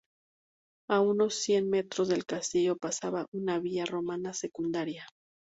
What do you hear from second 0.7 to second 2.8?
A unos cien metros del castillo